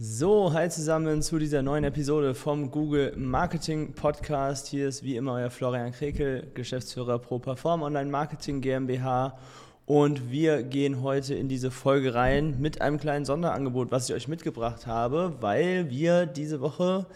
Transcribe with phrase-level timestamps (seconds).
[0.00, 4.68] So, hi zusammen zu dieser neuen Episode vom Google Marketing Podcast.
[4.68, 9.36] Hier ist wie immer euer Florian Krekel, Geschäftsführer Pro Perform Online Marketing GmbH.
[9.86, 14.28] Und wir gehen heute in diese Folge rein mit einem kleinen Sonderangebot, was ich euch
[14.28, 17.06] mitgebracht habe, weil wir diese Woche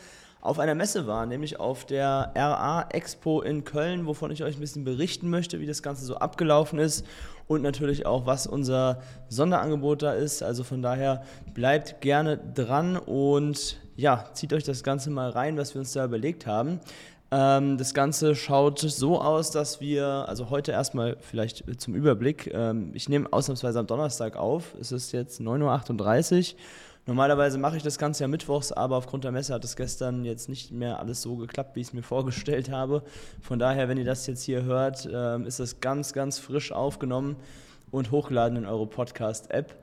[0.42, 4.60] auf einer Messe waren, nämlich auf der RA Expo in Köln, wovon ich euch ein
[4.60, 7.06] bisschen berichten möchte, wie das Ganze so abgelaufen ist
[7.46, 10.42] und natürlich auch, was unser Sonderangebot da ist.
[10.42, 11.23] Also von daher
[11.55, 16.05] bleibt gerne dran und ja, zieht euch das Ganze mal rein, was wir uns da
[16.05, 16.81] überlegt haben.
[17.34, 22.91] Ähm, das Ganze schaut so aus, dass wir, also heute erstmal vielleicht zum Überblick, ähm,
[22.92, 26.58] ich nehme ausnahmsweise am Donnerstag auf, es ist jetzt 9.38 Uhr
[27.05, 30.48] Normalerweise mache ich das Ganze ja mittwochs, aber aufgrund der Messe hat es gestern jetzt
[30.48, 33.03] nicht mehr alles so geklappt, wie ich es mir vorgestellt habe.
[33.41, 37.34] Von daher, wenn ihr das jetzt hier hört, ähm, ist das ganz, ganz frisch aufgenommen
[37.91, 39.75] und hochgeladen in eure Podcast-App.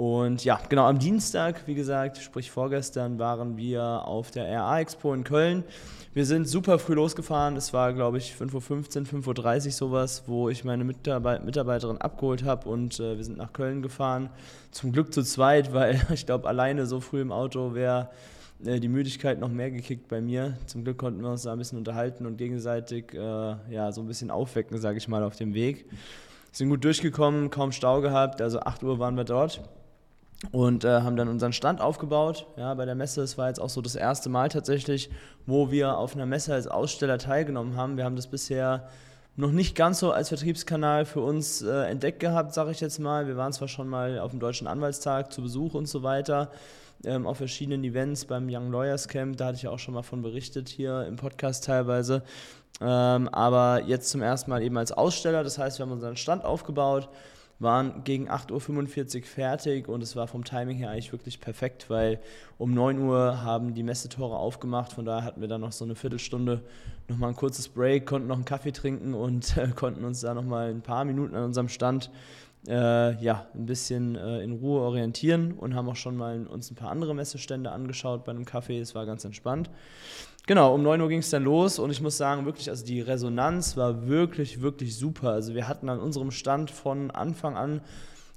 [0.00, 5.12] Und ja, genau, am Dienstag, wie gesagt, sprich vorgestern, waren wir auf der RA Expo
[5.12, 5.62] in Köln.
[6.14, 7.54] Wir sind super früh losgefahren.
[7.54, 12.44] Es war, glaube ich, 5.15 Uhr, 5.30 Uhr sowas, wo ich meine Mitarbeit Mitarbeiterin abgeholt
[12.44, 14.30] habe und äh, wir sind nach Köln gefahren.
[14.70, 18.08] Zum Glück zu zweit, weil ich glaube, alleine so früh im Auto wäre
[18.64, 20.56] äh, die Müdigkeit noch mehr gekickt bei mir.
[20.64, 24.06] Zum Glück konnten wir uns da ein bisschen unterhalten und gegenseitig äh, ja, so ein
[24.06, 25.84] bisschen aufwecken, sage ich mal, auf dem Weg.
[26.52, 29.60] Sind gut durchgekommen, kaum Stau gehabt, also 8 Uhr waren wir dort
[30.52, 33.22] und äh, haben dann unseren Stand aufgebaut ja, bei der Messe.
[33.22, 35.10] Es war jetzt auch so das erste Mal tatsächlich,
[35.46, 37.96] wo wir auf einer Messe als Aussteller teilgenommen haben.
[37.96, 38.88] Wir haben das bisher
[39.36, 43.26] noch nicht ganz so als Vertriebskanal für uns äh, entdeckt gehabt, sage ich jetzt mal.
[43.26, 46.50] Wir waren zwar schon mal auf dem Deutschen Anwaltstag zu Besuch und so weiter,
[47.04, 50.20] ähm, auf verschiedenen Events beim Young Lawyers Camp, da hatte ich auch schon mal von
[50.20, 52.22] berichtet hier im Podcast teilweise.
[52.80, 56.44] Ähm, aber jetzt zum ersten Mal eben als Aussteller, das heißt, wir haben unseren Stand
[56.44, 57.08] aufgebaut
[57.60, 62.18] waren gegen 8.45 Uhr fertig und es war vom Timing her eigentlich wirklich perfekt, weil
[62.58, 65.94] um 9 Uhr haben die Messetore aufgemacht, von daher hatten wir dann noch so eine
[65.94, 66.62] Viertelstunde
[67.08, 70.70] nochmal ein kurzes Break, konnten noch einen Kaffee trinken und äh, konnten uns da nochmal
[70.70, 72.10] ein paar Minuten an unserem Stand
[72.66, 76.74] äh, ja, ein bisschen äh, in Ruhe orientieren und haben auch schon mal uns ein
[76.74, 79.70] paar andere Messestände angeschaut bei einem Kaffee, es war ganz entspannt.
[80.46, 83.00] Genau, um 9 Uhr ging es dann los und ich muss sagen, wirklich, also die
[83.00, 85.30] Resonanz war wirklich, wirklich super.
[85.30, 87.80] Also wir hatten an unserem Stand von Anfang an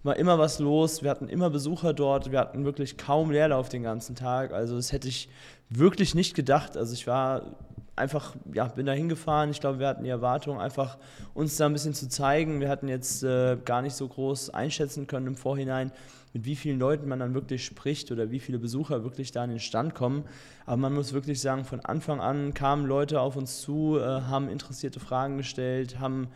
[0.04, 3.84] war immer was los, wir hatten immer Besucher dort, wir hatten wirklich kaum Leerlauf den
[3.84, 4.52] ganzen Tag.
[4.52, 5.30] Also das hätte ich
[5.70, 6.76] wirklich nicht gedacht.
[6.78, 7.56] Also ich war
[7.96, 9.52] einfach, ja, bin da hingefahren.
[9.52, 10.98] Ich glaube, wir hatten die Erwartung, einfach
[11.34, 12.60] uns da ein bisschen zu zeigen.
[12.60, 15.92] Wir hatten jetzt äh, gar nicht so groß einschätzen können im Vorhinein,
[16.34, 19.50] mit wie vielen Leuten man dann wirklich spricht oder wie viele Besucher wirklich da an
[19.50, 20.24] den Stand kommen.
[20.66, 24.50] Aber man muss wirklich sagen, von Anfang an kamen Leute auf uns zu, äh, haben
[24.50, 26.30] interessierte Fragen gestellt, haben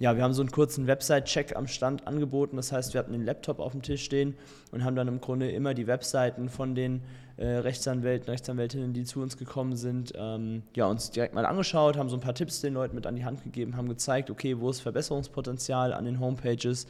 [0.00, 2.56] ja, wir haben so einen kurzen Website-Check am Stand angeboten.
[2.56, 4.34] Das heißt, wir hatten den Laptop auf dem Tisch stehen
[4.72, 7.02] und haben dann im Grunde immer die Webseiten von den
[7.36, 12.08] äh, Rechtsanwälten, Rechtsanwältinnen, die zu uns gekommen sind, ähm, ja, uns direkt mal angeschaut, haben
[12.08, 14.70] so ein paar Tipps den Leuten mit an die Hand gegeben, haben gezeigt, okay, wo
[14.70, 16.86] ist Verbesserungspotenzial an den Homepages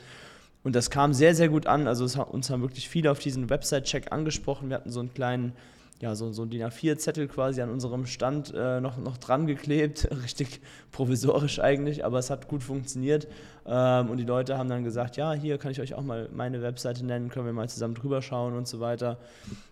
[0.63, 1.87] und das kam sehr, sehr gut an.
[1.87, 4.69] Also hat, uns haben wirklich viele auf diesen Website-Check angesprochen.
[4.69, 5.53] Wir hatten so einen kleinen,
[6.01, 10.09] ja, so, so einen DIN A4-Zettel quasi an unserem Stand äh, noch, noch dran geklebt.
[10.23, 10.61] Richtig
[10.93, 13.29] provisorisch eigentlich, aber es hat gut funktioniert.
[13.67, 16.63] Ähm, und die Leute haben dann gesagt, ja, hier kann ich euch auch mal meine
[16.63, 19.19] Webseite nennen, können wir mal zusammen drüber schauen und so weiter.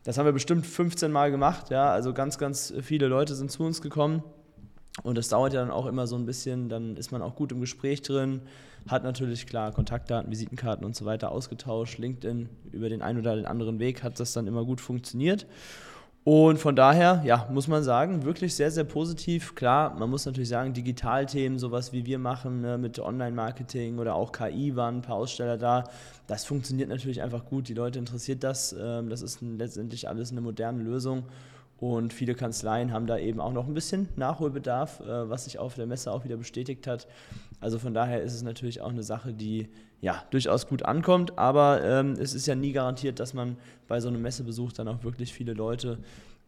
[0.05, 1.91] Das haben wir bestimmt 15 Mal gemacht, ja.
[1.91, 4.23] Also ganz, ganz viele Leute sind zu uns gekommen.
[5.03, 7.53] Und das dauert ja dann auch immer so ein bisschen, dann ist man auch gut
[7.53, 8.43] im Gespräch drin,
[8.87, 11.99] hat natürlich klar Kontaktdaten, Visitenkarten und so weiter ausgetauscht.
[11.99, 15.47] LinkedIn über den einen oder den anderen Weg hat das dann immer gut funktioniert.
[16.31, 19.55] Und von daher, ja, muss man sagen, wirklich sehr, sehr positiv.
[19.55, 24.31] Klar, man muss natürlich sagen, Digitalthemen, sowas wie wir machen ne, mit Online-Marketing oder auch
[24.31, 25.85] KI waren ein paar Aussteller da.
[26.27, 27.71] Das funktioniert natürlich einfach gut.
[27.71, 28.77] Die Leute interessiert das.
[28.79, 31.23] Ähm, das ist letztendlich alles eine moderne Lösung.
[31.81, 35.75] Und viele Kanzleien haben da eben auch noch ein bisschen Nachholbedarf, äh, was sich auf
[35.75, 37.07] der Messe auch wieder bestätigt hat.
[37.61, 39.69] Also von daher ist es natürlich auch eine Sache, die
[40.01, 43.57] ja durchaus gut ankommt, aber ähm, es ist ja nie garantiert, dass man
[43.89, 45.99] bei so einem Messebesuch dann auch wirklich viele Leute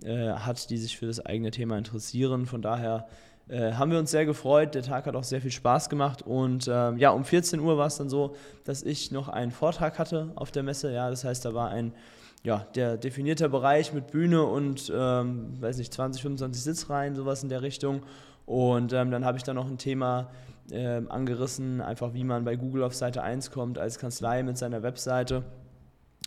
[0.05, 2.47] äh, hat, die sich für das eigene Thema interessieren.
[2.47, 3.06] Von daher
[3.49, 4.75] äh, haben wir uns sehr gefreut.
[4.75, 6.23] Der Tag hat auch sehr viel Spaß gemacht.
[6.23, 8.35] Und ähm, ja, um 14 Uhr war es dann so,
[8.65, 10.93] dass ich noch einen Vortrag hatte auf der Messe.
[10.93, 11.93] Ja, das heißt, da war ein
[12.42, 17.48] ja, der definierte Bereich mit Bühne und, ähm, weiß nicht, 20, 25 Sitzreihen, sowas in
[17.48, 18.02] der Richtung.
[18.46, 20.31] Und ähm, dann habe ich da noch ein Thema
[20.70, 24.82] äh, angerissen, einfach wie man bei Google auf Seite 1 kommt als Kanzlei mit seiner
[24.82, 25.44] Webseite.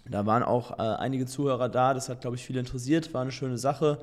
[0.10, 3.32] Da waren auch äh, einige Zuhörer da, das hat, glaube ich, viele interessiert, war eine
[3.32, 4.00] schöne Sache.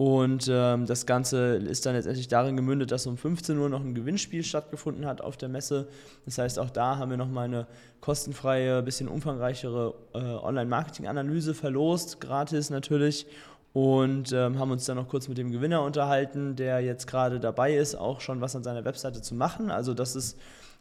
[0.00, 3.94] Und ähm, das Ganze ist dann letztendlich darin gemündet, dass um 15 Uhr noch ein
[3.94, 5.88] Gewinnspiel stattgefunden hat auf der Messe.
[6.24, 7.66] Das heißt, auch da haben wir nochmal eine
[8.00, 13.26] kostenfreie, bisschen umfangreichere äh, Online-Marketing-Analyse verlost, gratis natürlich.
[13.74, 17.74] Und ähm, haben uns dann noch kurz mit dem Gewinner unterhalten, der jetzt gerade dabei
[17.74, 19.70] ist, auch schon was an seiner Webseite zu machen.
[19.70, 20.38] Also das ist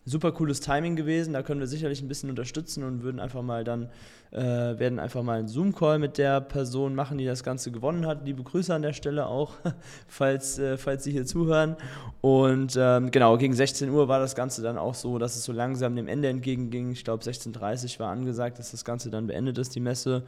[0.10, 1.34] super cooles Timing gewesen.
[1.34, 3.90] Da können wir sicherlich ein bisschen unterstützen und würden einfach mal dann,
[4.32, 8.26] äh, werden einfach mal einen Zoom-Call mit der Person machen, die das Ganze gewonnen hat.
[8.26, 9.54] Liebe Grüße an der Stelle auch,
[10.08, 11.78] falls, äh, falls Sie hier zuhören.
[12.22, 15.54] Und ähm, genau, gegen 16 Uhr war das Ganze dann auch so, dass es so
[15.54, 16.92] langsam dem Ende entgegenging.
[16.92, 20.24] Ich glaube, 16.30 Uhr war angesagt, dass das Ganze dann beendet ist, die Messe.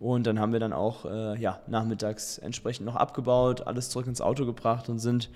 [0.00, 4.22] Und dann haben wir dann auch äh, ja, nachmittags entsprechend noch abgebaut, alles zurück ins
[4.22, 5.28] Auto gebracht und sind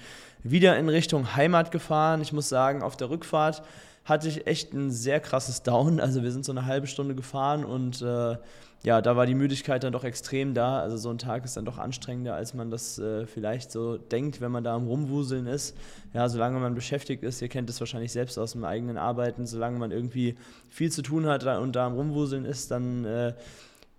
[0.43, 2.23] wieder in Richtung Heimat gefahren.
[2.23, 3.63] Ich muss sagen, auf der Rückfahrt
[4.07, 6.01] hatte ich echt ein sehr krasses Down.
[6.01, 8.37] Also wir sind so eine halbe Stunde gefahren und äh,
[8.85, 10.81] ja, da war die Müdigkeit dann doch extrem da.
[10.81, 14.41] Also so ein Tag ist dann doch anstrengender, als man das äh, vielleicht so denkt,
[14.41, 15.77] wenn man da am Rumwuseln ist.
[16.15, 19.79] Ja, solange man beschäftigt ist, ihr kennt es wahrscheinlich selbst aus dem eigenen Arbeiten, solange
[19.79, 20.37] man irgendwie
[20.71, 23.33] viel zu tun hat und da am Rumwuseln ist, dann äh,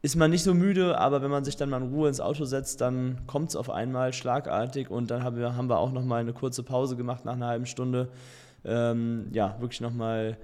[0.06, 2.46] ist man nicht so müde, aber wenn man sich dann mal in Ruhe ins Auto
[2.46, 6.22] setzt, dann kommt es auf einmal schlagartig und dann haben wir, haben wir auch nochmal
[6.22, 8.10] eine kurze Pause gemacht nach einer halben Stunde.
[8.63, 10.38] Ähm, ja, wirklich nochmal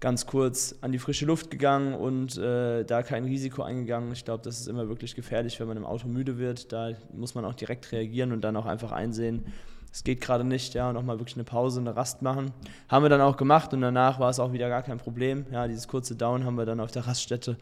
[0.00, 4.12] ganz kurz an die frische Luft gegangen und äh, da kein Risiko eingegangen.
[4.12, 6.70] Ich glaube, das ist immer wirklich gefährlich, wenn man im Auto müde wird.
[6.70, 9.46] Da muss man auch direkt reagieren und dann auch einfach einsehen,
[9.90, 12.52] es geht gerade nicht, ja, und auch wirklich eine Pause, eine Rast machen.
[12.86, 15.46] Haben wir dann auch gemacht und danach war es auch wieder gar kein Problem.
[15.50, 17.56] Ja, dieses kurze Down haben wir dann auf der Raststätte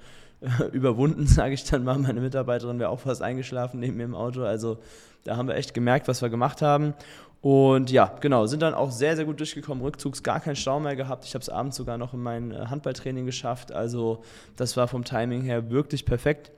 [0.73, 1.99] überwunden, sage ich dann mal.
[1.99, 4.43] Meine Mitarbeiterin wäre auch fast eingeschlafen neben mir im Auto.
[4.43, 4.79] Also
[5.25, 6.95] da haben wir echt gemerkt, was wir gemacht haben.
[7.41, 9.85] Und ja, genau, sind dann auch sehr, sehr gut durchgekommen.
[9.85, 11.27] Rückzugs gar keinen Stau mehr gehabt.
[11.27, 13.71] Ich habe es abends sogar noch in mein äh, Handballtraining geschafft.
[13.71, 14.23] Also
[14.57, 16.53] das war vom Timing her wirklich perfekt.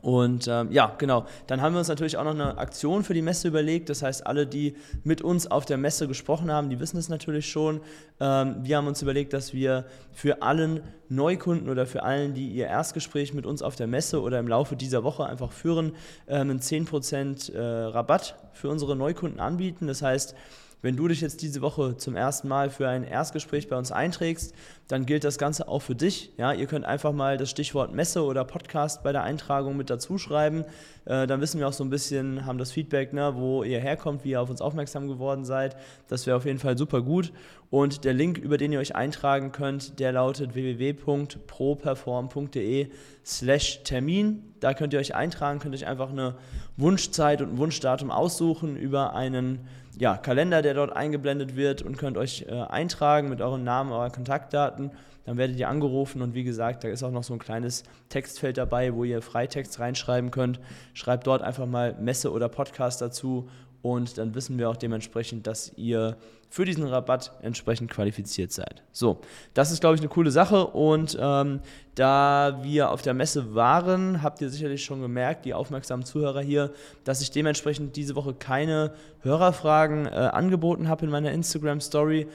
[0.00, 1.26] Und ähm, ja, genau.
[1.46, 3.90] Dann haben wir uns natürlich auch noch eine Aktion für die Messe überlegt.
[3.90, 4.74] Das heißt, alle, die
[5.04, 7.82] mit uns auf der Messe gesprochen haben, die wissen es natürlich schon.
[8.18, 10.80] Ähm, wir haben uns überlegt, dass wir für allen
[11.10, 14.76] Neukunden oder für allen, die ihr Erstgespräch mit uns auf der Messe oder im Laufe
[14.76, 15.92] dieser Woche einfach führen,
[16.26, 19.86] ähm, einen 10% äh, Rabatt für unsere Neukunden anbieten.
[19.86, 20.34] Das heißt,
[20.82, 24.52] wenn du dich jetzt diese Woche zum ersten Mal für ein Erstgespräch bei uns einträgst,
[24.88, 26.32] dann gilt das Ganze auch für dich.
[26.36, 30.18] Ja, ihr könnt einfach mal das Stichwort Messe oder Podcast bei der Eintragung mit dazu
[30.18, 30.64] schreiben.
[31.04, 34.24] Äh, dann wissen wir auch so ein bisschen, haben das Feedback, ne, wo ihr herkommt,
[34.24, 35.76] wie ihr auf uns aufmerksam geworden seid.
[36.08, 37.32] Das wäre auf jeden Fall super gut.
[37.70, 42.88] Und der Link, über den ihr euch eintragen könnt, der lautet www.properform.de
[43.24, 44.42] slash Termin.
[44.60, 46.34] Da könnt ihr euch eintragen, könnt euch einfach eine
[46.76, 49.60] Wunschzeit und ein Wunschdatum aussuchen über einen
[49.98, 54.12] ja, Kalender, der dort eingeblendet wird und könnt euch äh, eintragen mit euren Namen, euren
[54.12, 54.90] Kontaktdaten.
[55.24, 58.58] Dann werdet ihr angerufen und wie gesagt, da ist auch noch so ein kleines Textfeld
[58.58, 60.58] dabei, wo ihr Freitext reinschreiben könnt.
[60.94, 63.48] Schreibt dort einfach mal Messe oder Podcast dazu
[63.82, 66.16] und dann wissen wir auch dementsprechend, dass ihr
[66.52, 68.82] für diesen Rabatt entsprechend qualifiziert seid.
[68.92, 69.22] So,
[69.54, 71.60] das ist, glaube ich, eine coole Sache und ähm,
[71.94, 76.70] da wir auf der Messe waren, habt ihr sicherlich schon gemerkt, die aufmerksamen Zuhörer hier,
[77.04, 78.92] dass ich dementsprechend diese Woche keine
[79.22, 82.28] Hörerfragen äh, angeboten habe in meiner Instagram-Story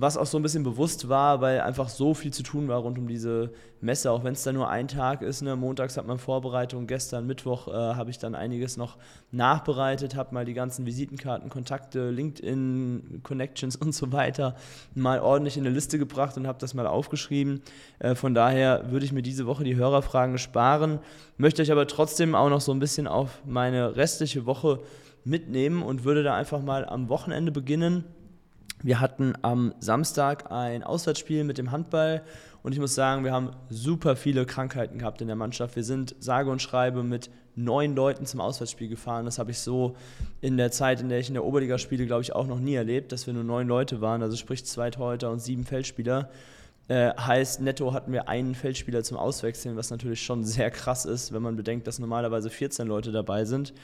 [0.00, 2.98] was auch so ein bisschen bewusst war, weil einfach so viel zu tun war rund
[2.98, 5.42] um diese Messe, auch wenn es da nur ein Tag ist.
[5.42, 5.56] Ne?
[5.56, 8.96] Montags hat man Vorbereitung, gestern Mittwoch äh, habe ich dann einiges noch
[9.32, 14.54] nachbereitet, habe mal die ganzen Visitenkarten, Kontakte, LinkedIn, Connections und so weiter
[14.94, 17.62] mal ordentlich in eine Liste gebracht und habe das mal aufgeschrieben.
[17.98, 21.00] Äh, von daher würde ich mir diese Woche die Hörerfragen sparen,
[21.38, 24.80] möchte euch aber trotzdem auch noch so ein bisschen auf meine restliche Woche
[25.24, 28.04] mitnehmen und würde da einfach mal am Wochenende beginnen
[28.82, 32.22] wir hatten am Samstag ein Auswärtsspiel mit dem Handball
[32.62, 35.76] und ich muss sagen, wir haben super viele Krankheiten gehabt in der Mannschaft.
[35.76, 39.24] Wir sind sage und schreibe mit neun Leuten zum Auswärtsspiel gefahren.
[39.24, 39.96] Das habe ich so
[40.40, 42.74] in der Zeit, in der ich in der Oberliga spiele, glaube ich, auch noch nie
[42.74, 44.22] erlebt, dass wir nur neun Leute waren.
[44.22, 46.30] Also sprich zwei Torhüter und sieben Feldspieler.
[46.88, 51.32] Äh, heißt, netto hatten wir einen Feldspieler zum Auswechseln, was natürlich schon sehr krass ist,
[51.32, 53.74] wenn man bedenkt, dass normalerweise 14 Leute dabei sind.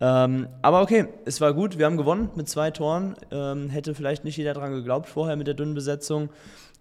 [0.00, 1.78] Ähm, aber okay, es war gut.
[1.78, 3.14] Wir haben gewonnen mit zwei Toren.
[3.30, 6.30] Ähm, hätte vielleicht nicht jeder daran geglaubt vorher mit der dünnen Besetzung.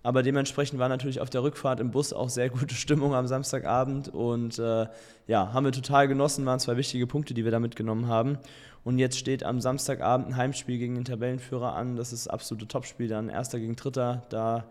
[0.05, 4.09] Aber dementsprechend war natürlich auf der Rückfahrt im Bus auch sehr gute Stimmung am Samstagabend.
[4.09, 4.87] Und äh,
[5.27, 6.45] ja, haben wir total genossen.
[6.45, 8.37] Waren zwei wichtige Punkte, die wir da mitgenommen haben.
[8.83, 11.95] Und jetzt steht am Samstagabend ein Heimspiel gegen den Tabellenführer an.
[11.95, 13.29] Das ist das absolute Topspiel dann.
[13.29, 14.23] Erster gegen Dritter.
[14.27, 14.65] Da,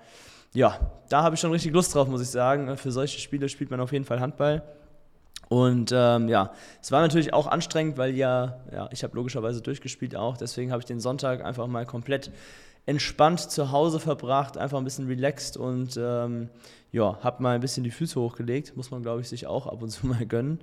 [0.53, 2.77] ja, da habe ich schon richtig Lust drauf, muss ich sagen.
[2.77, 4.63] Für solche Spiele spielt man auf jeden Fall Handball.
[5.53, 10.17] Und ähm, ja, es war natürlich auch anstrengend, weil ja, ja ich habe logischerweise durchgespielt
[10.17, 10.39] auch.
[10.39, 12.31] Deswegen habe ich den Sonntag einfach mal komplett
[12.87, 16.49] entspannt zu Hause verbracht, einfach ein bisschen relaxed und ähm,
[16.91, 18.79] ja, habe mal ein bisschen die Füße hochgelegt.
[18.79, 20.59] Muss man, glaube ich, sich auch ab und zu mal gönnen.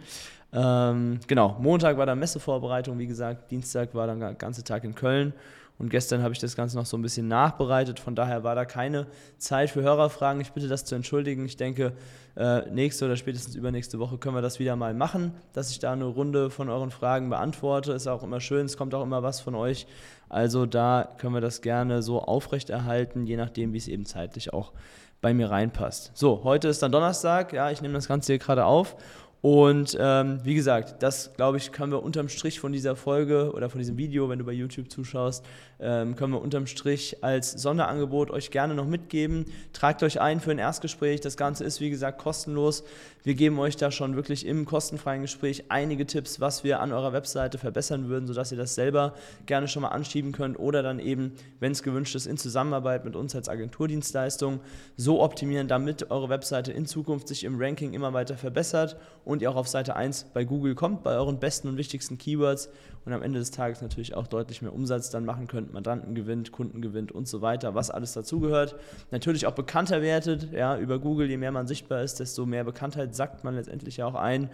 [0.53, 3.51] Ähm, genau, Montag war dann Messevorbereitung, wie gesagt.
[3.51, 5.34] Dienstag war dann der ganze Tag in Köln.
[5.79, 8.00] Und gestern habe ich das Ganze noch so ein bisschen nachbereitet.
[8.00, 9.07] Von daher war da keine
[9.38, 10.41] Zeit für Hörerfragen.
[10.41, 11.45] Ich bitte das zu entschuldigen.
[11.45, 11.93] Ich denke,
[12.36, 15.93] äh, nächste oder spätestens übernächste Woche können wir das wieder mal machen, dass ich da
[15.93, 17.93] eine Runde von euren Fragen beantworte.
[17.93, 18.65] Ist auch immer schön.
[18.65, 19.88] Es kommt auch immer was von euch.
[20.27, 24.74] Also da können wir das gerne so aufrechterhalten, je nachdem, wie es eben zeitlich auch
[25.21, 26.12] bei mir reinpasst.
[26.13, 27.53] So, heute ist dann Donnerstag.
[27.53, 28.95] Ja, ich nehme das Ganze hier gerade auf.
[29.41, 33.69] Und ähm, wie gesagt, das glaube ich, können wir unterm Strich von dieser Folge oder
[33.69, 35.46] von diesem Video, wenn du bei YouTube zuschaust,
[35.79, 39.46] ähm, können wir unterm Strich als Sonderangebot euch gerne noch mitgeben.
[39.72, 41.22] Tragt euch ein für ein Erstgespräch.
[41.22, 42.84] Das Ganze ist, wie gesagt, kostenlos.
[43.24, 47.13] Wir geben euch da schon wirklich im kostenfreien Gespräch einige Tipps, was wir an eurer
[47.13, 49.13] Webseite verbessern würden, sodass ihr das selber
[49.46, 53.15] gerne schon mal anschieben könnt oder dann eben, wenn es gewünscht ist, in Zusammenarbeit mit
[53.15, 54.60] uns als Agenturdienstleistung
[54.98, 58.98] so optimieren, damit eure Webseite in Zukunft sich im Ranking immer weiter verbessert
[59.29, 62.69] und ihr auch auf Seite 1 bei Google kommt, bei euren besten und wichtigsten Keywords
[63.05, 66.51] und am Ende des Tages natürlich auch deutlich mehr Umsatz dann machen könnt, Mandanten gewinnt,
[66.51, 68.75] Kunden gewinnt und so weiter, was alles dazugehört.
[69.12, 73.13] Natürlich auch bekannter wertet, ja, über Google, je mehr man sichtbar ist, desto mehr Bekanntheit
[73.13, 74.50] sackt man letztendlich ja auch ein.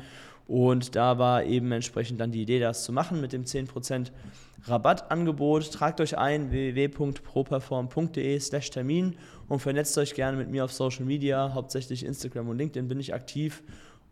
[0.47, 4.11] Und da war eben entsprechend dann die Idee, das zu machen mit dem 10%
[4.65, 5.71] Rabattangebot.
[5.71, 9.15] Tragt euch ein www.properform.de slash Termin
[9.47, 13.13] und vernetzt euch gerne mit mir auf Social Media, hauptsächlich Instagram und LinkedIn bin ich
[13.13, 13.63] aktiv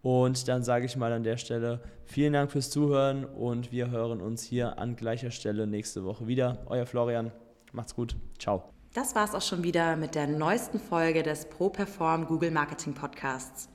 [0.04, 4.22] und dann sage ich mal an der Stelle vielen Dank fürs Zuhören und wir hören
[4.22, 6.62] uns hier an gleicher Stelle nächste Woche wieder.
[6.68, 7.32] Euer Florian,
[7.72, 8.16] macht's gut.
[8.38, 8.70] Ciao.
[8.94, 13.70] Das war's auch schon wieder mit der neuesten Folge des ProPerform Google Marketing Podcasts.